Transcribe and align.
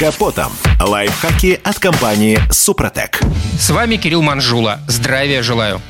капотом. 0.00 0.50
Лайфхаки 0.80 1.60
от 1.62 1.78
компании 1.78 2.38
«Супротек». 2.50 3.20
С 3.58 3.68
вами 3.68 3.96
Кирилл 3.96 4.22
Манжула. 4.22 4.80
Здравия 4.88 5.42
желаю. 5.42 5.82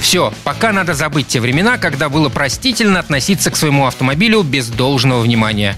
Все, 0.00 0.32
пока 0.44 0.70
надо 0.70 0.94
забыть 0.94 1.26
те 1.26 1.40
времена, 1.40 1.76
когда 1.76 2.08
было 2.08 2.28
простительно 2.28 3.00
относиться 3.00 3.50
к 3.50 3.56
своему 3.56 3.88
автомобилю 3.88 4.42
без 4.42 4.68
должного 4.68 5.22
внимания. 5.22 5.76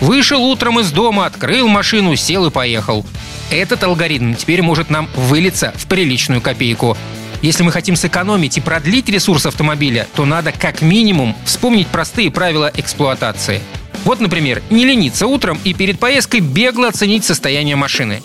Вышел 0.00 0.42
утром 0.42 0.80
из 0.80 0.92
дома, 0.92 1.26
открыл 1.26 1.68
машину, 1.68 2.16
сел 2.16 2.46
и 2.46 2.50
поехал. 2.50 3.04
Этот 3.50 3.84
алгоритм 3.84 4.32
теперь 4.32 4.62
может 4.62 4.88
нам 4.88 5.10
вылиться 5.14 5.74
в 5.76 5.84
приличную 5.84 6.40
копейку. 6.40 6.96
Если 7.42 7.62
мы 7.62 7.70
хотим 7.70 7.96
сэкономить 7.96 8.56
и 8.56 8.62
продлить 8.62 9.10
ресурс 9.10 9.44
автомобиля, 9.44 10.08
то 10.16 10.24
надо 10.24 10.52
как 10.52 10.80
минимум 10.80 11.36
вспомнить 11.44 11.88
простые 11.88 12.30
правила 12.30 12.72
эксплуатации. 12.74 13.60
Вот, 14.04 14.20
например, 14.20 14.62
не 14.70 14.84
лениться 14.84 15.26
утром 15.26 15.58
и 15.64 15.74
перед 15.74 15.98
поездкой 15.98 16.40
бегло 16.40 16.88
оценить 16.88 17.24
состояние 17.24 17.76
машины. 17.76 18.22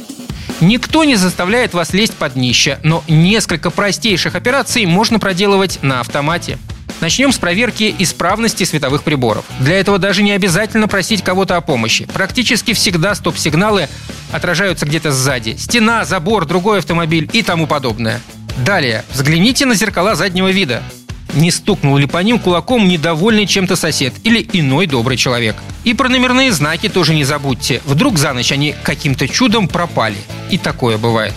Никто 0.62 1.06
не 1.06 1.16
заставляет 1.16 1.74
вас 1.74 1.94
лезть 1.94 2.16
под 2.16 2.34
днище, 2.34 2.80
но 2.84 3.04
несколько 3.08 3.70
простейших 3.70 4.36
операций 4.36 4.86
можно 4.86 5.18
проделывать 5.18 5.80
на 5.82 6.02
автомате. 6.02 6.58
Начнем 7.00 7.32
с 7.32 7.38
проверки 7.38 7.96
исправности 7.98 8.66
световых 8.66 9.04
приборов. 9.04 9.46
Для 9.60 9.80
этого 9.80 10.00
даже 10.00 10.22
не 10.22 10.34
обязательно 10.34 10.90
просить 10.90 11.24
кого-то 11.24 11.56
о 11.56 11.62
помощи. 11.62 12.06
Практически 12.14 12.74
всегда 12.74 13.16
стоп-сигналы 13.16 13.88
отражаются 14.34 14.86
где-то 14.86 15.14
сзади. 15.14 15.56
Стена, 15.58 16.04
забор, 16.04 16.46
другой 16.46 16.80
автомобиль 16.80 17.30
и 17.32 17.42
тому 17.42 17.68
подобное. 17.68 18.20
Далее, 18.66 19.06
взгляните 19.14 19.66
на 19.66 19.76
зеркала 19.76 20.16
заднего 20.16 20.52
вида. 20.52 20.84
Не 21.34 21.52
стукнул 21.52 21.98
ли 21.98 22.08
по 22.08 22.18
ним 22.18 22.40
кулаком 22.40 22.88
недовольный 22.88 23.46
чем-то 23.46 23.76
сосед 23.76 24.14
или 24.24 24.48
иной 24.54 24.88
добрый 24.88 25.18
человек. 25.18 25.56
И 25.84 25.94
про 25.94 26.10
номерные 26.10 26.52
знаки 26.52 26.90
тоже 26.90 27.14
не 27.14 27.24
забудьте. 27.24 27.82
Вдруг 27.86 28.18
за 28.18 28.34
ночь 28.34 28.52
они 28.52 28.76
каким-то 28.84 29.28
чудом 29.28 29.68
пропали. 29.68 30.18
И 30.50 30.58
такое 30.58 30.98
бывает. 30.98 31.34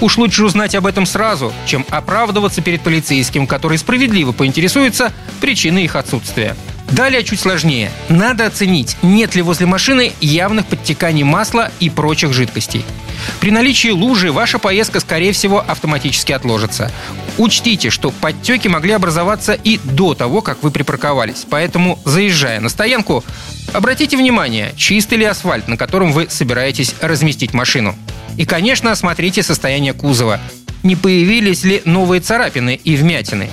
Уж 0.00 0.16
лучше 0.16 0.44
узнать 0.44 0.74
об 0.74 0.86
этом 0.86 1.06
сразу, 1.06 1.52
чем 1.66 1.84
оправдываться 1.90 2.62
перед 2.62 2.80
полицейским, 2.80 3.46
который 3.46 3.78
справедливо 3.78 4.32
поинтересуется 4.32 5.12
причиной 5.40 5.84
их 5.84 5.94
отсутствия. 5.94 6.56
Далее 6.90 7.22
чуть 7.22 7.40
сложнее. 7.40 7.90
Надо 8.08 8.46
оценить, 8.46 8.96
нет 9.02 9.34
ли 9.34 9.42
возле 9.42 9.66
машины 9.66 10.12
явных 10.20 10.66
подтеканий 10.66 11.22
масла 11.22 11.70
и 11.80 11.90
прочих 11.90 12.32
жидкостей. 12.32 12.84
При 13.40 13.50
наличии 13.50 13.90
лужи 13.90 14.32
ваша 14.32 14.58
поездка, 14.58 15.00
скорее 15.00 15.32
всего, 15.32 15.62
автоматически 15.66 16.32
отложится. 16.32 16.90
Учтите, 17.38 17.90
что 17.90 18.10
подтеки 18.10 18.66
могли 18.66 18.92
образоваться 18.92 19.52
и 19.52 19.78
до 19.84 20.14
того, 20.14 20.42
как 20.42 20.62
вы 20.62 20.72
припарковались. 20.72 21.46
Поэтому, 21.48 21.98
заезжая 22.04 22.60
на 22.60 22.68
стоянку, 22.68 23.24
обратите 23.72 24.16
внимание, 24.16 24.74
чистый 24.76 25.18
ли 25.18 25.24
асфальт, 25.24 25.68
на 25.68 25.76
котором 25.76 26.10
вы 26.10 26.26
собираетесь 26.28 26.96
разместить 27.00 27.54
машину. 27.54 27.94
И, 28.36 28.44
конечно, 28.44 28.90
осмотрите 28.90 29.44
состояние 29.44 29.92
кузова. 29.92 30.40
Не 30.82 30.96
появились 30.96 31.62
ли 31.62 31.80
новые 31.84 32.20
царапины 32.20 32.74
и 32.82 32.96
вмятины? 32.96 33.48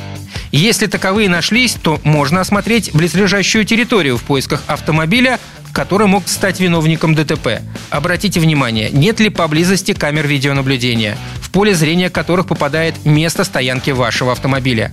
Если 0.51 0.87
таковые 0.87 1.29
нашлись, 1.29 1.73
то 1.73 1.99
можно 2.03 2.41
осмотреть 2.41 2.91
близлежащую 2.93 3.65
территорию 3.65 4.17
в 4.17 4.23
поисках 4.23 4.63
автомобиля, 4.67 5.39
который 5.73 6.07
мог 6.07 6.27
стать 6.27 6.59
виновником 6.59 7.13
ДТП. 7.13 7.61
Обратите 7.89 8.39
внимание, 8.39 8.89
нет 8.89 9.19
ли 9.19 9.29
поблизости 9.29 9.93
камер 9.93 10.25
видеонаблюдения, 10.25 11.17
поле 11.55 11.73
зрения 11.73 12.09
которых 12.09 12.47
попадает 12.47 13.05
место 13.05 13.45
стоянки 13.45 13.89
вашего 13.91 14.33
автомобиля. 14.33 14.91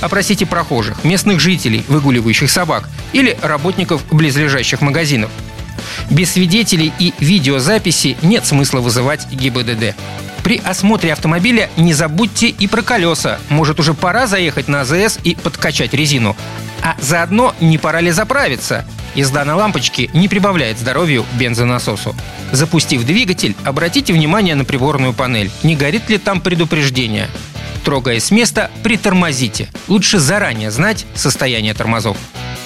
Опросите 0.00 0.46
прохожих, 0.46 1.02
местных 1.02 1.40
жителей, 1.40 1.84
выгуливающих 1.88 2.48
собак 2.48 2.88
или 3.12 3.36
работников 3.42 4.06
близлежащих 4.12 4.80
магазинов. 4.80 5.28
Без 6.08 6.34
свидетелей 6.34 6.92
и 7.00 7.14
видеозаписи 7.18 8.16
нет 8.22 8.46
смысла 8.46 8.78
вызывать 8.78 9.26
ГИБДД. 9.32 9.96
При 10.44 10.58
осмотре 10.58 11.12
автомобиля 11.12 11.68
не 11.76 11.92
забудьте 11.94 12.46
и 12.46 12.68
про 12.68 12.82
колеса. 12.82 13.40
Может, 13.48 13.80
уже 13.80 13.92
пора 13.92 14.28
заехать 14.28 14.68
на 14.68 14.82
АЗС 14.82 15.18
и 15.24 15.34
подкачать 15.34 15.94
резину. 15.94 16.36
А 16.80 16.94
заодно 17.00 17.56
не 17.60 17.76
пора 17.76 18.00
ли 18.00 18.12
заправиться? 18.12 18.86
Езда 19.18 19.44
на 19.44 19.56
лампочке 19.56 20.08
не 20.14 20.28
прибавляет 20.28 20.78
здоровью 20.78 21.26
бензонасосу. 21.40 22.14
Запустив 22.52 23.02
двигатель, 23.04 23.56
обратите 23.64 24.12
внимание 24.12 24.54
на 24.54 24.64
приборную 24.64 25.12
панель. 25.12 25.50
Не 25.64 25.74
горит 25.74 26.08
ли 26.08 26.18
там 26.18 26.40
предупреждение? 26.40 27.28
Трогая 27.84 28.20
с 28.20 28.30
места, 28.30 28.70
притормозите. 28.84 29.70
Лучше 29.88 30.20
заранее 30.20 30.70
знать 30.70 31.04
состояние 31.16 31.74
тормозов. 31.74 32.16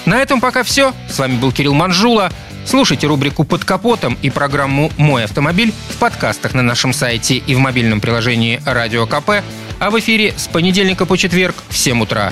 На 0.05 0.21
этом 0.21 0.39
пока 0.39 0.61
все. 0.61 0.93
С 1.09 1.17
вами 1.17 1.37
был 1.37 1.51
Кирилл 1.51 1.73
Манжула. 1.73 2.31
Слушайте 2.67 3.07
рубрику 3.07 3.45
«Под 3.45 3.65
капотом» 3.65 4.15
и 4.21 4.29
программу 4.29 4.91
«Мой 4.97 5.23
автомобиль» 5.23 5.73
в 5.89 5.97
подкастах 5.97 6.53
на 6.53 6.61
нашем 6.61 6.93
сайте 6.93 7.37
и 7.37 7.55
в 7.55 7.57
мобильном 7.57 7.99
приложении 7.99 8.61
«Радио 8.63 9.07
КП», 9.07 9.41
а 9.79 9.89
в 9.89 9.97
эфире 9.99 10.35
с 10.37 10.47
понедельника 10.47 11.07
по 11.07 11.17
четверг 11.17 11.55
в 11.69 11.75
7 11.75 12.03
утра. 12.03 12.31